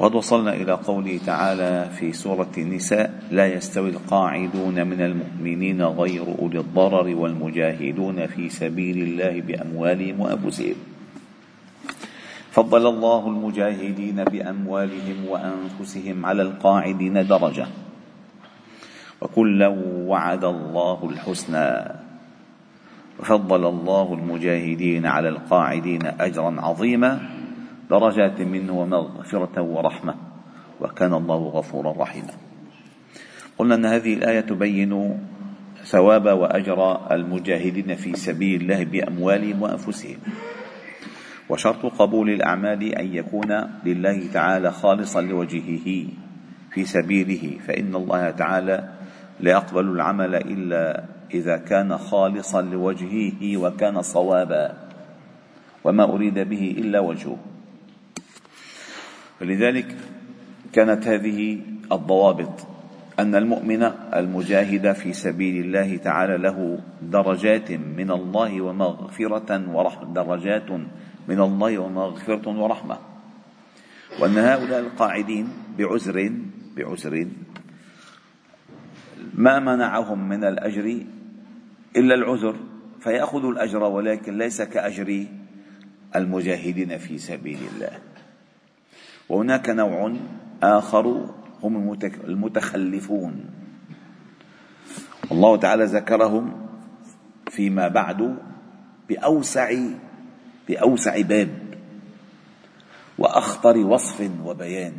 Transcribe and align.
وقد 0.00 0.14
وصلنا 0.14 0.54
إلى 0.54 0.72
قوله 0.72 1.20
تعالى 1.26 1.88
في 1.92 2.12
سورة 2.12 2.48
النساء 2.58 3.22
لا 3.30 3.46
يستوي 3.46 3.90
القاعدون 3.90 4.86
من 4.86 5.00
المؤمنين 5.00 5.82
غير 5.82 6.24
أولي 6.38 6.58
الضرر 6.58 7.16
والمجاهدون 7.16 8.26
في 8.26 8.48
سبيل 8.48 8.98
الله 8.98 9.40
بأموالهم 9.40 10.20
وأنفسهم. 10.20 10.74
فضل 12.50 12.86
الله 12.86 13.26
المجاهدين 13.26 14.24
بأموالهم 14.24 15.28
وأنفسهم 15.28 16.26
على 16.26 16.42
القاعدين 16.42 17.26
درجة. 17.26 17.66
وكلا 19.20 19.68
وعد 20.08 20.44
الله 20.44 21.10
الحسنى. 21.12 22.00
وفضل 23.20 23.66
الله 23.66 24.14
المجاهدين 24.14 25.06
على 25.06 25.28
القاعدين 25.28 26.06
أجرا 26.20 26.60
عظيما. 26.60 27.39
درجات 27.90 28.40
منه 28.40 28.72
ومغفرة 28.72 29.62
ورحمة 29.62 30.14
وكان 30.80 31.14
الله 31.14 31.36
غفورا 31.36 31.92
رحيما. 32.02 32.34
قلنا 33.58 33.74
أن 33.74 33.84
هذه 33.86 34.14
الآية 34.14 34.40
تبين 34.40 35.18
ثواب 35.84 36.26
وأجر 36.26 37.12
المجاهدين 37.12 37.94
في 37.94 38.16
سبيل 38.16 38.60
الله 38.60 38.84
بأموالهم 38.84 39.62
وأنفسهم. 39.62 40.18
وشرط 41.48 41.86
قبول 41.86 42.30
الأعمال 42.30 42.94
أن 42.94 43.14
يكون 43.14 43.50
لله 43.84 44.32
تعالى 44.32 44.70
خالصا 44.70 45.20
لوجهه 45.20 46.06
في 46.70 46.84
سبيله 46.84 47.58
فإن 47.66 47.94
الله 47.94 48.30
تعالى 48.30 48.88
لا 49.40 49.50
يقبل 49.50 49.84
العمل 49.84 50.34
إلا 50.34 51.04
إذا 51.34 51.56
كان 51.56 51.98
خالصا 51.98 52.62
لوجهه 52.62 53.56
وكان 53.56 54.02
صوابا 54.02 54.76
وما 55.84 56.04
أريد 56.04 56.38
به 56.38 56.74
إلا 56.78 57.00
وجهه. 57.00 57.49
فلذلك 59.40 59.96
كانت 60.72 61.06
هذه 61.06 61.60
الضوابط 61.92 62.66
أن 63.18 63.34
المؤمن 63.34 63.82
المجاهد 64.14 64.92
في 64.92 65.12
سبيل 65.12 65.64
الله 65.64 65.96
تعالى 65.96 66.38
له 66.38 66.78
درجات 67.02 67.72
من 67.72 68.10
الله 68.10 68.60
ومغفرة 68.60 69.76
ورحمة 69.76 70.14
درجات 70.14 70.70
من 71.28 71.40
الله 71.40 71.78
ومغفرة 71.78 72.48
ورحمة. 72.48 72.98
وأن 74.20 74.38
هؤلاء 74.38 74.80
القاعدين 74.80 75.48
بعذر 75.78 76.32
بعذر 76.76 77.26
ما 79.34 79.58
منعهم 79.58 80.28
من 80.28 80.44
الأجر 80.44 81.04
إلا 81.96 82.14
العذر 82.14 82.56
فيأخذوا 83.00 83.52
الأجر 83.52 83.82
ولكن 83.82 84.38
ليس 84.38 84.62
كأجر 84.62 85.26
المجاهدين 86.16 86.98
في 86.98 87.18
سبيل 87.18 87.58
الله. 87.74 88.09
وهناك 89.30 89.70
نوع 89.70 90.16
آخر 90.62 91.26
هم 91.62 91.98
المتخلفون. 92.24 93.44
الله 95.32 95.56
تعالى 95.56 95.84
ذكرهم 95.84 96.66
فيما 97.50 97.88
بعد 97.88 98.36
بأوسع 99.08 99.74
بأوسع 100.68 101.20
باب 101.20 101.48
وأخطر 103.18 103.78
وصف 103.78 104.30
وبيان. 104.44 104.92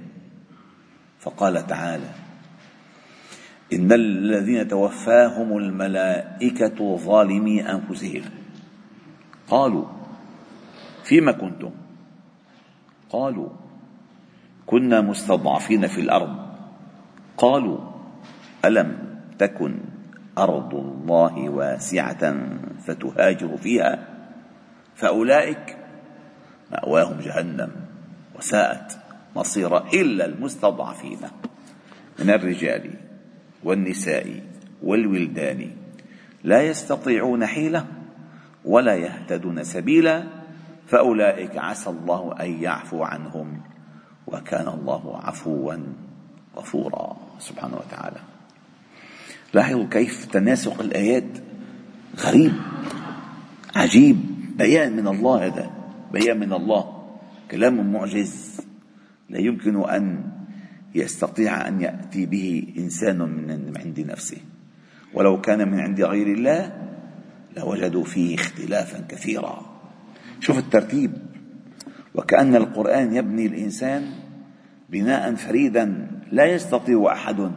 فقال 1.20 1.68
تعالى 1.68 2.10
إن 3.74 3.92
الذين 3.92 4.68
توفاهم 4.68 5.58
الملائكة 5.58 6.98
ظالمي 6.98 7.72
أنفسهم. 7.72 8.24
قالوا 9.48 9.86
فيما 11.04 11.32
كنتم؟ 11.32 11.72
قالوا 13.10 13.50
كنا 14.72 15.02
مستضعفين 15.02 15.88
في 15.88 16.02
الأرض. 16.02 16.36
قالوا 17.38 17.80
ألم 18.66 19.18
تكن 19.40 19.78
أرض 20.38 20.76
الله 20.76 21.50
واسعة 21.50 22.36
فتهاجر 22.86 23.58
فيها؟ 23.58 24.08
فأولئك 24.96 25.78
مأواهم 26.72 27.20
جهنم 27.20 27.72
وساءت 28.40 29.00
مصيرا 29.36 29.88
إلا 29.94 30.26
المستضعفين. 30.26 31.20
من 32.20 32.30
الرجال 32.30 32.90
والنساء 33.64 34.44
والولدان 34.84 35.72
لا 36.44 36.62
يستطيعون 36.62 37.46
حيلة 37.46 37.86
ولا 38.66 38.96
يهتدون 38.96 39.64
سبيلا 39.64 40.24
فأولئك 40.88 41.58
عسى 41.58 41.90
الله 41.90 42.36
أن 42.40 42.64
يعفو 42.64 43.04
عنهم. 43.04 43.71
وكان 44.34 44.68
الله 44.68 45.20
عفوا 45.24 45.76
غفورا. 46.56 47.18
سبحانه 47.40 47.78
وتعالى. 47.78 48.20
لاحظوا 49.54 49.86
كيف 49.92 50.26
تناسق 50.26 50.82
الآيات. 50.82 51.32
غريب. 52.20 52.54
عجيب. 53.76 54.18
بيان 54.58 54.96
من 54.96 55.08
الله 55.08 55.46
هذا. 55.46 55.72
بيان 56.12 56.40
من 56.40 56.54
الله. 56.54 57.04
كلام 57.52 57.94
معجز. 57.94 58.62
لا 59.30 59.40
يمكن 59.40 59.90
أن 59.90 60.32
يستطيع 60.96 61.68
أن 61.68 61.82
يأتي 61.82 62.26
به 62.26 62.74
إنسان 62.78 63.20
من 63.20 63.74
عند 63.78 64.00
نفسه. 64.00 64.38
ولو 65.14 65.42
كان 65.42 65.72
من 65.72 65.80
عند 65.80 66.02
غير 66.02 66.28
الله 66.28 66.88
لوجدوا 67.58 68.04
فيه 68.04 68.36
اختلافا 68.36 69.06
كثيرا. 69.10 69.66
شوف 70.40 70.58
الترتيب. 70.58 71.12
وكأن 72.16 72.56
القرآن 72.56 73.16
يبني 73.16 73.46
الإنسان 73.46 74.21
بناء 74.92 75.36
فريدا 75.36 76.08
لا 76.32 76.46
يستطيع 76.46 77.12
أحد 77.12 77.52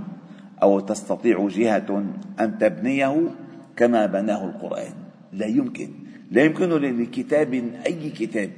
أو 0.62 0.80
تستطيع 0.80 1.48
جهة 1.48 2.04
أن 2.40 2.58
تبنيه 2.58 3.30
كما 3.76 4.06
بناه 4.06 4.44
القرآن. 4.44 4.92
لا 5.32 5.46
يمكن. 5.46 5.90
لا 6.30 6.42
يمكن 6.42 6.68
لكتاب 6.68 7.54
أي 7.86 8.10
كتاب 8.10 8.50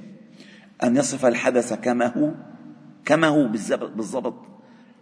أن 0.82 0.96
يصف 0.96 1.26
الحدث 1.26 1.72
كما 1.72 2.06
هو 2.06 2.30
كما 3.04 3.26
هو 3.26 3.48
بالضبط 3.96 4.42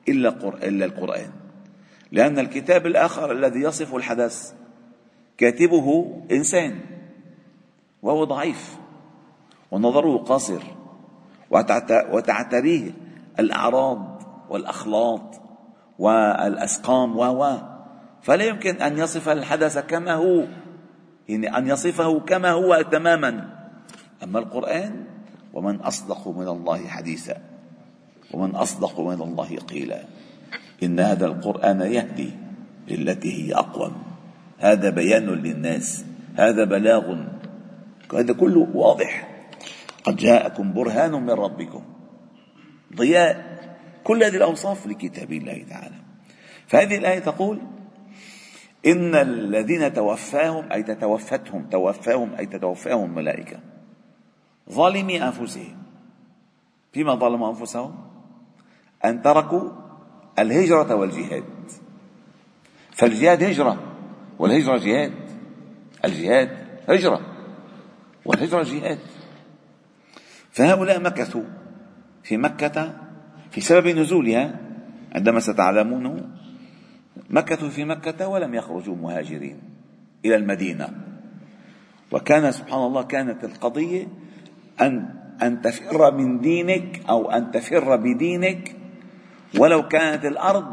إلا 0.09 0.29
إلا 0.69 0.85
القرآن. 0.85 1.31
لأن 2.13 2.39
الكتاب 2.39 2.87
الآخر 2.87 3.33
الذي 3.33 3.61
يصف 3.61 3.95
الحدث 3.95 4.53
كاتبه 5.39 6.21
إنسان 6.33 6.79
وهو 8.03 8.25
ضعيف 8.25 8.77
ونظره 9.71 10.17
قاصر 10.17 10.63
وتعتريه 12.13 13.04
الأعراض 13.39 14.23
والأخلاط 14.51 15.41
والأسقام 15.99 17.19
و 17.19 17.59
فلا 18.23 18.45
يمكن 18.45 18.83
أن 18.83 18.99
يصف 18.99 19.29
الحدث 19.29 19.79
كما 19.79 20.15
هو 20.15 20.45
يعني 21.29 21.59
أن 21.59 21.69
يصفه 21.69 22.21
كما 22.21 22.51
هو 22.51 22.83
تماما. 22.83 23.49
أما 24.23 24.39
القرآن 24.39 25.05
ومن 25.53 25.81
أصدق 25.81 26.29
من 26.29 26.49
الله 26.49 26.89
حديثا 26.89 27.37
ومن 28.33 28.55
أصدق 28.55 29.01
من 29.01 29.23
الله 29.23 29.57
قيلا. 29.57 30.01
إن 30.83 31.01
هذا 31.01 31.27
القرآن 31.27 31.81
يهدي 31.81 32.31
للتي 32.89 33.33
هي 33.33 33.55
أقوم. 33.55 33.93
هذا 34.59 34.91
بيان 34.91 35.27
للناس 35.27 36.05
هذا 36.37 36.65
بلاغ. 36.65 37.17
هذا 38.15 38.33
كله 38.33 38.69
واضح. 38.75 39.29
قد 40.05 40.17
جاءكم 40.17 40.73
برهان 40.73 41.13
من 41.13 41.31
ربكم. 41.31 41.94
ضياء. 42.97 43.55
كل 44.05 44.25
هذه 44.25 44.37
الأوصاف 44.37 44.87
لكتاب 44.87 45.33
الله 45.33 45.65
تعالى. 45.71 45.97
فهذه 46.67 46.97
الآية 46.97 47.19
تقول 47.19 47.61
إن 48.87 49.15
الذين 49.15 49.93
توفاهم 49.93 50.73
أي 50.73 50.83
تتوفتهم 50.83 51.67
توفاهم 51.71 52.35
أي 52.35 52.47
تتوفاهم 52.47 53.05
الملائكة 53.05 53.61
ظالمي 54.71 55.23
أنفسهم. 55.23 55.83
فيما 56.93 57.15
ظلموا 57.15 57.51
أنفسهم؟ 57.51 57.95
أن 59.05 59.23
تركوا 59.23 59.71
الهجرة 60.39 60.95
والجهاد. 60.95 61.45
فالجهاد 62.93 63.43
هجرة 63.43 63.93
والهجرة 64.39 64.79
جهاد. 64.79 65.13
الجهاد 66.05 66.51
هجرة 66.89 67.21
والهجرة 68.25 68.63
جهاد. 68.63 68.99
فهؤلاء 70.51 71.01
مكثوا. 71.01 71.45
في 72.25 72.37
مكة 72.37 72.95
في 73.51 73.61
سبب 73.61 73.87
نزولها 73.87 74.61
عندما 75.15 75.41
ستعلمونه 75.41 76.29
مكثوا 77.31 77.69
في 77.69 77.85
مكة 77.85 78.29
ولم 78.29 78.55
يخرجوا 78.55 78.97
مهاجرين 78.97 79.61
إلى 80.25 80.37
المدينة. 80.37 80.89
وكان 82.13 82.53
سبحان 82.53 82.83
الله 82.83 83.03
كانت 83.03 83.45
القضية 83.45 84.07
أن 84.81 85.15
أن 85.43 85.63
تفر 85.63 86.15
من 86.15 86.41
دينك 86.41 87.01
أو 87.09 87.31
أن 87.31 87.51
تفر 87.51 87.97
بدينك 87.97 88.77
ولو 89.59 89.89
كانت 89.89 90.25
الأرض 90.25 90.65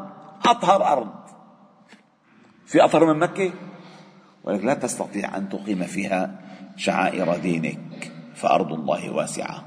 أطهر 0.45 0.88
أرض 0.88 1.12
في 2.65 2.83
أطهر 2.83 3.13
من 3.13 3.19
مكة 3.19 3.51
ولكن 4.44 4.68
لا 4.68 4.74
تستطيع 4.74 5.38
أن 5.38 5.50
تقيم 5.50 5.83
فيها 5.83 6.39
شعائر 6.77 7.38
دينك 7.38 8.12
فأرض 8.36 8.74
الله 8.74 9.12
واسعة. 9.12 9.65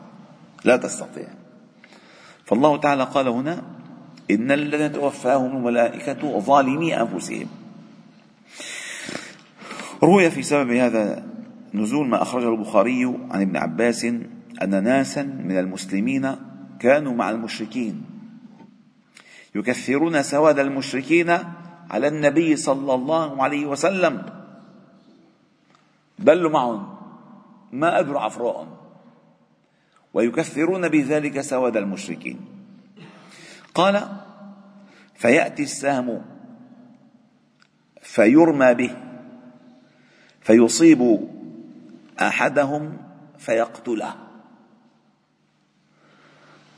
لا 0.65 0.77
تستطيع. 0.77 1.44
فالله 2.45 2.77
تعالى 2.77 3.05
قال 3.05 3.29
هنا 3.29 3.63
إن 4.31 4.53
الذين 4.53 4.93
توفاهم 4.93 5.57
الملائكة 5.57 6.39
ظالمي 6.39 7.01
أنفسهم. 7.01 7.47
روي 10.03 10.31
في 10.31 10.43
سبب 10.43 10.71
هذا 10.71 11.27
نزول 11.75 12.09
ما 12.09 12.23
أخرجه 12.23 12.49
البخاري 12.49 13.05
عن 13.31 13.41
ابن 13.43 13.57
عباس 13.57 14.05
أن 14.63 14.85
ناسا 14.85 15.23
من 15.23 15.59
المسلمين 15.59 16.37
كانوا 16.81 17.13
مع 17.13 17.31
المشركين. 17.31 18.03
يكثرون 19.55 20.23
سواد 20.23 20.59
المشركين 20.59 21.31
على 21.91 22.09
النبي 22.09 22.57
صلى 22.57 22.95
الله 22.95 23.43
عليه 23.43 23.67
وسلم. 23.67 24.23
بلوا 26.19 26.51
معهم 26.51 26.97
ما 27.73 28.01
أدروا 28.01 28.21
عفراءهم. 28.21 28.84
ويكثرون 30.15 30.89
بذلك 30.89 31.41
سواد 31.41 31.77
المشركين. 31.77 32.41
قال 33.75 34.09
فيأتي 35.15 35.63
السهم 35.63 36.23
فيرمى 38.03 38.75
به 38.75 38.97
فيصيب 40.41 41.29
أحدهم 42.21 42.97
فيقتله 43.39 44.15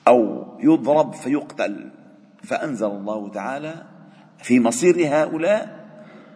أو 0.09 0.47
يضرب 0.61 1.15
فيقتل. 1.15 1.91
فأنزل 2.43 2.87
الله 2.87 3.29
تعالى 3.29 3.85
في 4.39 4.61
مصير 4.61 5.09
هؤلاء 5.09 5.87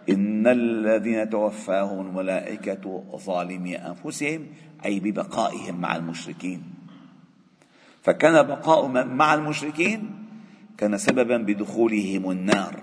إن 0.09 0.47
الذين 0.47 1.29
توفاهم 1.29 2.07
الملائكة 2.07 3.03
ظالمي 3.15 3.75
أنفسهم 3.77 4.47
أي 4.85 4.99
ببقائهم 4.99 5.81
مع 5.81 5.95
المشركين. 5.95 6.80
فكان 8.01 8.47
بقاء 8.47 8.87
مع 8.87 9.33
المشركين 9.33 10.21
كان 10.77 10.97
سببا 10.97 11.37
بدخولهم 11.37 12.31
النار. 12.31 12.75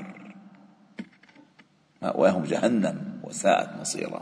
مأواهم 2.02 2.42
جهنم 2.44 3.20
وساءت 3.22 3.80
مصيرا. 3.80 4.20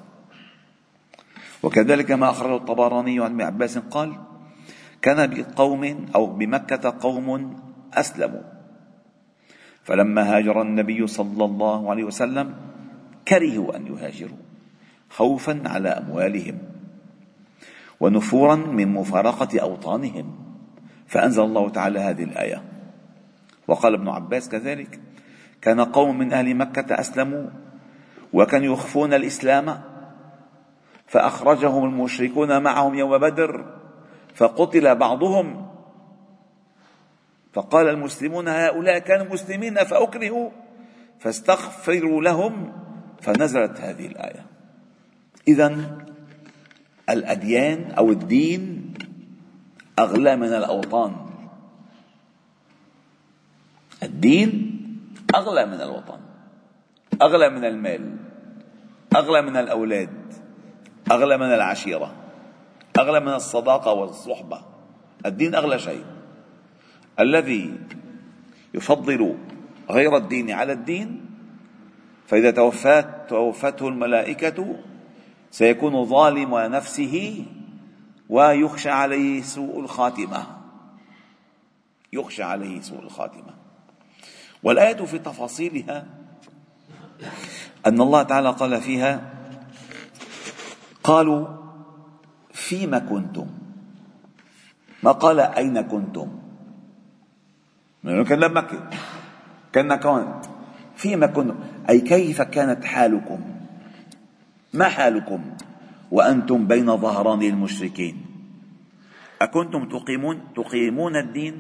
وكذلك 1.62 2.10
ما 2.12 2.31
أخرجه 2.31 2.56
الطبراني 2.56 3.20
عن 3.20 3.31
ابن 3.31 3.43
عباس 3.43 3.78
قال 3.78 4.12
كان 5.02 5.26
بقوم 5.26 6.06
أو 6.14 6.26
بمكة 6.26 6.96
قوم 7.00 7.60
أسلموا. 7.94 8.43
فلما 9.84 10.37
هاجر 10.37 10.62
النبي 10.62 11.06
صلى 11.06 11.44
الله 11.44 11.90
عليه 11.90 12.04
وسلم 12.04 12.54
كرهوا 13.28 13.76
أن 13.76 13.87
يهاجروا 13.87 14.38
خوفا 15.10 15.62
على 15.66 15.88
أموالهم 15.88 16.58
ونفورا 18.00 18.56
من 18.56 18.88
مفارقة 18.88 19.60
أوطانهم. 19.60 20.45
فأنزل 21.06 21.43
الله 21.43 21.69
تعالى 21.69 21.99
هذه 21.99 22.23
الآية. 22.23 22.62
وقال 23.69 23.94
ابن 23.94 24.08
عباس 24.08 24.49
كذلك 24.49 25.00
كان 25.61 25.81
قوم 25.81 26.19
من 26.19 26.32
أهل 26.32 26.55
مكة 26.55 27.00
أسلموا 27.00 27.47
وكانوا 28.32 28.73
يخفون 28.73 29.14
الإسلام 29.14 29.81
فأخرجهم 31.06 31.85
المشركون 31.85 32.62
معهم 32.62 32.94
يوم 32.94 33.19
بدر 33.19 33.79
فقتل 34.35 34.94
بعضهم. 34.94 35.67
فقال 37.53 37.88
المسلمون 37.88 38.49
هؤلاء 38.49 38.99
كانوا 38.99 39.32
مسلمين 39.32 39.75
فأكرهوا 39.75 40.50
فاستغفروا 41.19 42.23
لهم. 42.23 42.73
فنزلت 43.20 43.81
هذه 43.81 44.06
الآية. 44.06 44.47
إذا 45.49 45.97
الأديان 47.11 47.91
أو 47.91 48.11
الدين 48.11 48.86
أغلى 49.98 50.37
من 50.37 50.52
الأوطان. 50.52 51.16
الدين 54.02 54.50
أغلى 55.34 55.66
من 55.66 55.81
الوطن 55.81 56.20
أغلى 57.22 57.50
من 57.50 57.64
المال 57.64 58.16
أغلى 59.16 59.43
من 59.43 59.56
الأولاد 59.56 60.10
أغلى 61.10 61.38
من 61.38 61.46
العشيرة 61.46 62.14
أغلى 62.98 63.20
من 63.20 63.32
الصداقة 63.32 63.93
والصحبة. 63.93 64.60
الدين 65.26 65.54
أغلى 65.54 65.78
شيء. 65.78 66.04
الذي 67.20 67.78
يفضل 68.75 69.37
غير 69.90 70.16
الدين 70.16 70.50
على 70.50 70.72
الدين 70.72 71.26
فإذا 72.26 72.50
توفات 72.50 73.28
توفته 73.28 73.88
الملائكة 73.88 74.76
سيكون 75.50 76.04
ظالم 76.04 76.58
نفسه 76.58 77.44
ويخشى 78.28 78.90
عليه 78.90 79.43
سوء 79.43 79.81
الخاتمة. 79.81 80.46
يخشى 82.12 82.43
عليه 82.43 82.81
سوء 82.81 83.02
الخاتمة. 83.02 83.55
والآية 84.62 85.05
في 85.05 85.19
تفاصيلها 85.19 86.06
أن 87.87 88.00
الله 88.00 88.23
تعالى 88.23 88.50
قال 88.50 88.81
فيها 88.81 89.32
قالوا 91.05 91.46
فيما 92.52 92.99
كنتم؟ 92.99 93.46
ما 95.02 95.12
قال 95.12 95.40
أين 95.40 95.81
كنتم؟ 95.81 96.38
كان 98.05 98.52
مكة 98.52 98.90
كان 99.72 99.94
كانت 99.94 100.44
فيما 100.96 101.26
كنتم؟ 101.26 101.56
أي 101.90 102.00
كيف 102.00 102.43
كانت 102.43 102.84
حالكم؟ 102.84 103.40
ما 104.75 104.88
حالكم؟ 104.88 105.56
وأنتم 106.11 106.67
بين 106.67 106.97
ظهران 106.97 107.43
المشركين. 107.43 108.17
أكنتم 109.43 109.88
تقيمون 109.88 110.37
تقيمون 110.56 111.17
الدين؟ 111.17 111.55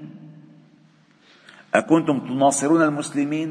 أكنتم 1.74 2.16
تناصرون 2.20 2.82
المسلمين؟ 2.82 3.48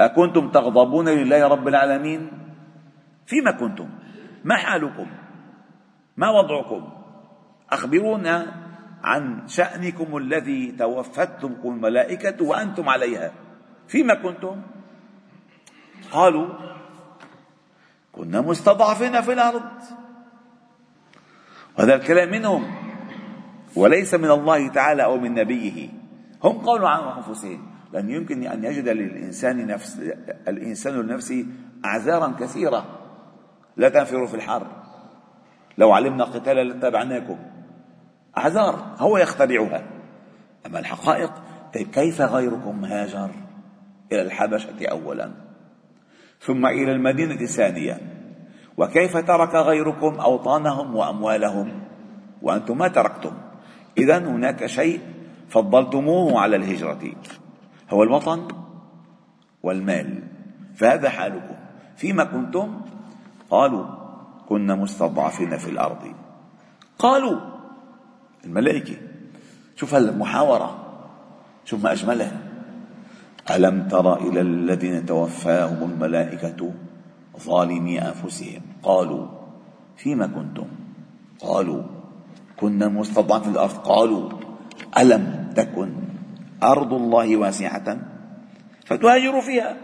أكنتم 0.00 0.50
تغضبون 0.50 1.08
لله 1.08 1.48
رب 1.48 1.68
العالمين؟ 1.68 2.30
فيما 3.26 3.50
كنتم؟ 3.50 3.88
ما 4.44 4.56
حالكم؟ 4.56 5.06
ما 6.16 6.30
وضعكم؟ 6.30 6.82
أخبرونا 7.70 8.36
عن 9.02 9.48
شأنكم 9.48 10.16
الذي 10.16 10.72
توفتمكم 10.72 11.68
الملائكة 11.68 12.44
وأنتم 12.44 12.88
عليها. 12.88 13.32
فيما 13.88 14.14
كنتم؟ 14.14 14.62
قالوا 16.12 16.48
كنا 18.12 18.40
مستضعفين 18.40 19.20
في 19.20 19.32
الأرض. 19.32 19.62
هذا 21.78 21.94
الكلام 21.94 22.30
منهم 22.30 22.74
وليس 23.76 24.14
من 24.14 24.30
الله 24.30 24.68
تعالى 24.68 25.04
أو 25.04 25.16
من 25.16 25.34
نبيه. 25.34 25.88
هم 26.44 26.58
قالوا 26.58 26.88
عن 26.88 27.16
أنفسهم. 27.16 27.72
لأن 27.92 28.10
يمكن 28.10 28.46
أن 28.46 28.64
يجد 28.64 28.88
للإنسان 28.88 29.66
نفس 29.66 30.00
الإنسان 30.48 31.00
النفسي 31.00 31.46
أعذارا 31.84 32.34
كثيرة. 32.40 32.84
لا 33.76 33.88
تنفروا 33.88 34.26
في 34.26 34.34
الحر. 34.34 34.66
لو 35.78 35.92
علمنا 35.92 36.24
قتالا 36.24 36.64
لاتبعناكم. 36.64 37.38
أعذار 38.38 38.96
هو 38.98 39.18
يخترعها. 39.18 39.82
أما 40.66 40.78
الحقائق 40.78 41.32
كيف 41.72 42.20
غيركم 42.20 42.84
هاجر 42.84 43.30
إلى 44.12 44.22
الحبشة 44.22 44.86
أولا؟ 44.90 45.41
ثم 46.42 46.66
إلى 46.66 46.92
المدينة 46.92 47.46
ثانية 47.46 48.00
وكيف 48.76 49.16
ترك 49.16 49.54
غيركم 49.54 50.14
أوطانهم 50.14 50.96
وأموالهم؟ 50.96 51.82
وأنتم 52.42 52.78
ما 52.78 52.88
تركتم. 52.88 53.32
إذا 53.98 54.18
هناك 54.18 54.66
شيء 54.66 55.00
فضلتموه 55.48 56.40
على 56.40 56.56
الهجرة. 56.56 57.12
هو 57.90 58.02
الوطن 58.02 58.48
والمال. 59.62 60.22
فهذا 60.74 61.08
حالكم. 61.08 61.54
فيما 61.96 62.24
كنتم؟ 62.24 62.80
قالوا 63.50 63.86
كنا 64.48 64.74
مستضعفين 64.74 65.56
في 65.58 65.70
الأرض. 65.70 66.14
قالوا 66.98 67.40
الملائكة. 68.44 68.96
شوف 69.76 69.94
المحاورة. 69.94 70.78
شوف 71.64 71.84
ما 71.84 71.92
أجملها. 71.92 72.51
ألم 73.50 73.88
تر 73.88 74.28
إلى 74.28 74.40
الذين 74.40 75.06
توفاهم 75.06 75.90
الملائكة 75.90 76.72
ظالمي 77.40 78.02
أنفسهم؟ 78.02 78.62
قالوا 78.82 79.26
فيما 79.96 80.26
كنتم؟ 80.26 80.66
قالوا 81.40 81.82
كنا 82.56 82.88
مستضعفين 82.88 83.52
في 83.52 83.58
الأرض. 83.58 83.76
قالوا 83.76 84.30
ألم 84.98 85.52
تكن 85.56 85.92
أرض 86.62 86.92
الله 86.94 87.36
واسعة؟ 87.36 87.98
فتهاجروا 88.86 89.40
فيها. 89.40 89.76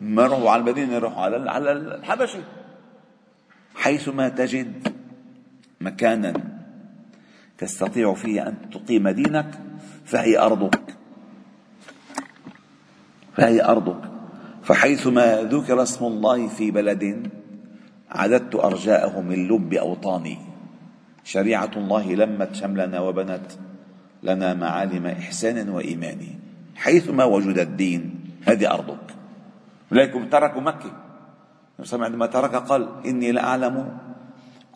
ما 0.00 0.22
يروحوا 0.22 0.50
على 0.50 0.60
المدينة 0.60 0.92
يروحوا 0.94 1.22
على 1.22 1.50
على 1.50 1.72
الحبشة. 1.72 2.40
حيثما 3.74 4.28
تجد 4.28 4.88
مكانا 5.80 6.32
تستطيع 7.58 8.14
فيه 8.14 8.48
أن 8.48 8.54
تقيم 8.70 9.08
دينك 9.08 9.50
فهي 10.04 10.38
أرضك. 10.38 11.01
فهي 13.36 13.64
أرضك. 13.64 14.00
فحيثما 14.62 15.42
ذكر 15.42 15.82
اسم 15.82 16.04
الله 16.04 16.48
في 16.48 16.70
بلد 16.70 17.30
عددت 18.10 18.54
أرجاءه 18.54 19.20
من 19.20 19.48
لب 19.48 19.74
أوطاني. 19.74 20.38
شريعة 21.24 21.70
الله 21.76 22.14
لمت 22.14 22.54
شملنا 22.54 23.00
وبنت 23.00 23.46
لنا 24.22 24.54
معالم 24.54 25.06
إحسان 25.06 25.68
وإيمان. 25.68 26.18
حيثما 26.76 27.24
وجد 27.24 27.58
الدين 27.58 28.14
هذه 28.44 28.70
أرضك. 28.70 29.06
ولكن 29.92 30.30
تركوا 30.30 30.60
مكة. 30.60 30.92
عندما 31.92 32.26
ترك 32.26 32.54
قال 32.54 32.88
إني 33.06 33.32
لأعلم 33.32 33.98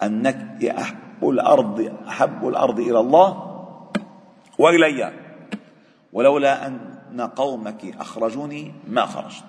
أنك 0.02 0.64
أحب 0.64 1.28
الأرض 1.28 1.92
أحب 2.08 2.48
الأرض 2.48 2.80
إلى 2.80 3.00
الله 3.00 3.28
وإلي. 4.58 5.12
ولولا 6.12 6.66
أن 6.66 6.95
قومك 7.20 7.96
أخرجوني 8.00 8.72
ما 8.88 9.06
خرجت. 9.06 9.44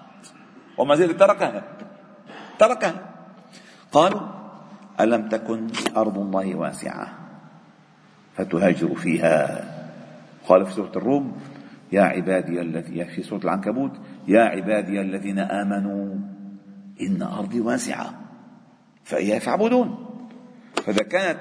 وما 0.78 0.96
زال 0.96 1.18
تركها. 1.18 1.64
تركها. 2.60 2.94
قالوا 3.92 4.22
ألم 5.00 5.30
تكن 5.30 5.68
أرض 5.98 6.18
الله 6.18 6.56
واسعة؟ 6.56 7.14
فتهاجر 8.36 8.96
فيها. 8.96 9.66
قال 10.48 10.66
في 10.66 10.74
سورة 10.74 10.92
الروم 10.96 11.38
يا 11.92 12.02
عبادي 12.02 12.62
الذي 12.62 13.06
في 13.06 13.24
سورة 13.24 13.44
العنكبوت 13.44 13.92
يا 14.28 14.42
عبادي 14.42 15.02
الذين 15.02 15.40
آمنوا 15.40 16.16
إن 17.02 17.22
أرضي 17.22 17.60
واسعة. 17.60 18.14
فإياي 19.04 19.40
فاعبدون. 19.40 20.06
فإذا 20.86 21.04
كانت 21.04 21.40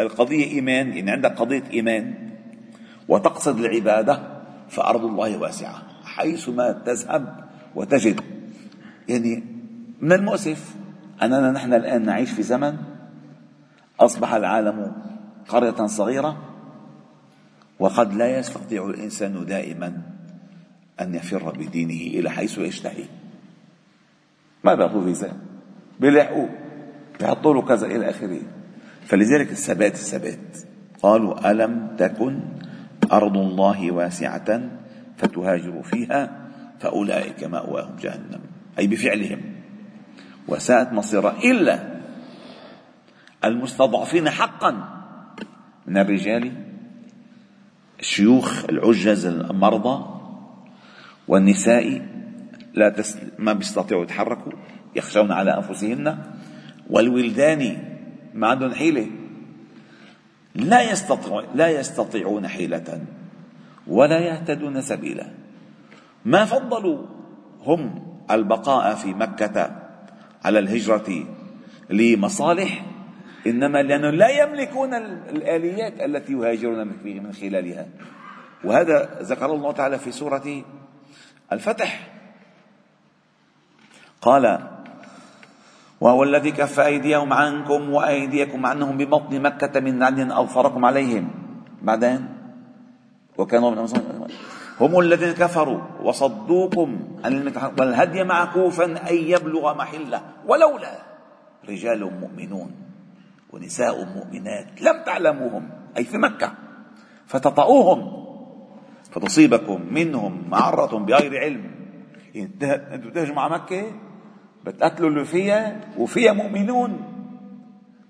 القضية 0.00 0.44
إيمان 0.44 0.92
يعني 0.92 1.10
عندك 1.10 1.38
قضية 1.38 1.62
إيمان 1.72 2.14
وتقصد 3.08 3.58
العبادة 3.58 4.31
فأرض 4.72 5.04
الله 5.04 5.36
واسعة 5.38 5.82
حيثما 6.04 6.72
تذهب 6.72 7.44
وتجد. 7.74 8.20
يعني 9.08 9.44
من 10.00 10.12
المؤسف 10.12 10.74
أننا 11.22 11.50
نحن 11.50 11.74
الآن 11.74 12.04
نعيش 12.04 12.30
في 12.30 12.42
زمن 12.42 12.76
أصبح 14.00 14.34
العالم 14.34 14.92
قرية 15.48 15.86
صغيرة 15.86 16.36
وقد 17.78 18.14
لا 18.14 18.38
يستطيع 18.38 18.86
الإنسان 18.86 19.46
دائما 19.46 20.02
أن 21.00 21.14
يفر 21.14 21.50
بدينه 21.50 22.18
إلى 22.18 22.30
حيث 22.30 22.58
يشتهي. 22.58 23.04
ما 24.64 24.74
بيعطوه 24.74 25.04
فيزا 25.04 25.32
بيلاحقوه 26.00 26.48
بيحطوا 27.20 27.54
له 27.54 27.62
كذا 27.62 27.86
إلى 27.86 28.10
آخره. 28.10 28.40
فلذلك 29.06 29.50
الثبات 29.50 29.94
الثبات. 29.94 30.58
قالوا 31.02 31.50
ألم 31.50 31.96
تكن 31.98 32.40
أرض 33.12 33.36
الله 33.36 33.90
واسعة 33.90 34.62
فتهاجروا 35.16 35.82
فيها 35.82 36.48
فأولئك 36.80 37.44
مأواهم 37.44 37.96
جهنم. 37.96 38.40
أي 38.78 38.86
بفعلهم. 38.86 39.40
وساءت 40.48 40.92
مصيرا 40.92 41.34
إلا 41.44 42.00
المستضعفين 43.44 44.30
حقا 44.30 44.88
من 45.86 45.98
الرجال 45.98 46.52
الشيوخ 48.00 48.64
العجز 48.64 49.26
المرضى 49.26 50.04
والنساء 51.28 52.06
لا. 52.74 52.94
ما 53.38 53.52
بيستطيعوا 53.52 54.02
يتحركوا 54.02 54.52
يخشون 54.96 55.32
على 55.32 55.56
أنفسهن 55.56 56.18
والولدان 56.90 57.78
ما 58.34 58.46
عندهم 58.46 58.74
حيلة. 58.74 59.06
لا 60.54 60.90
يستطيع 60.90 61.44
لا 61.54 61.68
يستطيعون 61.68 62.48
حيلة 62.48 63.04
ولا 63.86 64.18
يهتدون 64.18 64.80
سبيلا. 64.80 65.26
ما 66.24 66.44
فضلوا 66.44 67.06
هم 67.60 68.06
البقاء 68.30 68.94
في 68.94 69.14
مكة 69.14 69.76
على 70.44 70.58
الهجرة 70.58 71.26
لمصالح 71.90 72.84
إنما 73.46 73.82
لأنهم 73.82 74.14
لا 74.14 74.28
يملكون 74.28 74.94
الآليات 74.94 76.00
التي 76.00 76.32
يهاجرون 76.32 76.86
من 77.04 77.32
خلالها. 77.32 77.86
وهذا 78.64 79.18
ذكر 79.22 79.54
الله 79.54 79.72
تعالى 79.72 79.98
في 79.98 80.12
سورة 80.12 80.64
الفتح. 81.52 82.08
قال 84.20 84.71
وهو 86.02 86.22
الذي 86.22 86.50
كف 86.50 86.80
أيديهم 86.80 87.32
عنكم 87.32 87.80
وأيديكم 87.94 88.66
عنهم 88.66 88.98
ببطن 88.98 89.42
مكة 89.42 89.80
من 89.80 90.02
عدن 90.02 90.32
أظفركم 90.32 90.84
عليهم. 90.84 91.30
بعدين؟ 91.82 92.20
وكانوا 93.38 93.70
من 93.70 93.86
هم 94.80 94.98
الذين 94.98 95.32
كفروا 95.32 95.80
وصدوكم 96.02 96.88
عن 97.24 97.52
والهدي 97.78 98.24
معكوفا 98.24 98.84
أن 99.10 99.14
يبلغ 99.14 99.74
محلة. 99.74 100.20
ولولا 100.46 100.92
رجال 101.68 102.02
مؤمنون 102.20 102.70
ونساء 103.52 104.04
مؤمنات 104.04 104.82
لم 104.82 104.96
تعلموهم. 105.06 105.70
أي 105.96 106.04
في 106.04 106.18
مكة. 106.18 106.52
فتطؤوهم 107.26 108.00
فتصيبكم 109.10 109.78
منهم 109.90 110.50
معرة 110.50 110.98
بغير 110.98 111.38
علم. 111.38 111.64
إنتوا 112.36 113.10
تهجموا 113.14 113.42
على 113.42 113.54
مكة؟ 113.54 114.11
بتقتلوا 114.66 115.08
اللي 115.08 115.24
فيها 115.24 115.80
وفيها 115.98 116.32
مؤمنون 116.32 117.02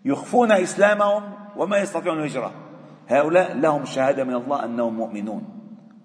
يخفون 0.05 0.53
إسلامهم 0.53 1.23
وما 1.57 1.79
يستطيعون 1.79 2.19
الهجرة. 2.19 2.53
هؤلاء 3.09 3.55
لهم 3.57 3.85
شهادة 3.85 4.25
من 4.25 4.35
الله 4.35 4.65
أنهم 4.65 4.95
مؤمنون 4.95 5.45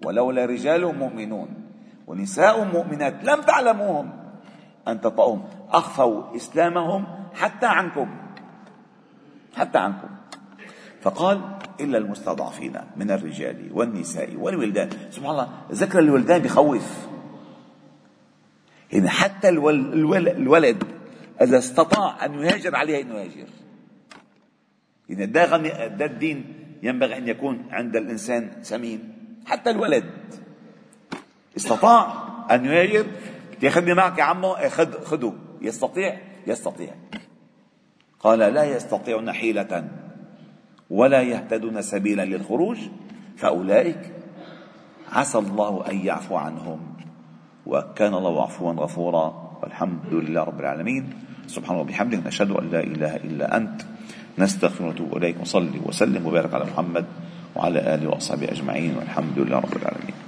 ولولا 0.04 0.44
رجال 0.44 0.98
مؤمنون 0.98 1.48
ونساء 2.06 2.64
مؤمنات 2.64 3.24
لم 3.24 3.40
تعلموهم 3.40 4.10
أن 4.88 5.00
تطؤهم 5.00 5.42
أخفوا 5.70 6.36
إسلامهم 6.36 7.04
حتى 7.34 7.66
عنكم 7.66 8.08
حتى 9.56 9.78
عنكم. 9.78 10.08
فقال 11.00 11.40
إلا 11.80 11.98
المستضعفين 11.98 12.72
من 12.96 13.10
الرجال 13.10 13.70
والنساء 13.72 14.36
والولدان. 14.36 14.88
سبحان 15.10 15.30
الله 15.30 15.48
ذكر 15.72 15.98
الولدان 15.98 16.42
بخوف. 16.42 17.08
يعني 18.92 19.08
حتى 19.08 19.48
الولد 19.48 20.84
إذا 21.42 21.58
استطاع 21.58 22.24
أن 22.24 22.34
يهاجر 22.34 22.76
عليه 22.76 23.02
أن 23.02 23.10
يهاجر. 23.10 23.46
يعني 25.08 25.26
ده, 25.26 25.56
ده 25.86 26.04
الدين 26.04 26.54
ينبغي 26.82 27.18
أن 27.18 27.28
يكون 27.28 27.66
عند 27.70 27.96
الإنسان 27.96 28.50
سمين. 28.62 29.14
حتى 29.46 29.70
الولد 29.70 30.04
استطاع 31.56 32.28
أن 32.50 32.64
يهاجر. 32.64 33.06
ياخذني 33.62 33.94
معك 33.94 34.18
يا 34.18 34.24
عمو 34.24 34.54
خذ 34.54 35.04
خذه. 35.04 35.34
يستطيع؟ 35.62 36.18
يستطيع. 36.46 36.94
قال 38.20 38.38
لا 38.38 38.64
يستطيعون 38.64 39.32
حيلة 39.32 39.88
ولا 40.90 41.22
يهتدون 41.22 41.82
سبيلا 41.82 42.24
للخروج. 42.24 42.78
فأولئك 43.36 44.12
عسى 45.12 45.38
الله 45.38 45.90
أن 45.90 46.06
يعفو 46.06 46.36
عنهم. 46.36 46.87
وكان 47.68 48.14
الله 48.14 48.42
عفوا 48.42 48.72
غفورا 48.72 49.26
والحمد 49.62 50.08
لله 50.12 50.42
رب 50.42 50.60
العالمين. 50.60 51.04
سبحان 51.46 51.76
الله 51.76 51.86
وبحمدك 51.86 52.20
نشهد 52.26 52.50
أن 52.50 52.64
لا 52.72 52.80
إله 52.80 53.12
إلا 53.16 53.46
أنت. 53.56 53.78
نستغفر 54.38 54.84
ونتوب 54.84 55.16
إليك 55.16 55.36
وصلي 55.40 55.80
وسلم 55.84 56.26
وبارك 56.26 56.54
على 56.54 56.64
محمد 56.64 57.06
وعلى 57.56 57.78
آله 57.94 58.06
وأصحابه 58.08 58.48
أجمعين 58.56 58.96
والحمد 58.96 59.36
لله 59.38 59.58
رب 59.58 59.76
العالمين. 59.76 60.18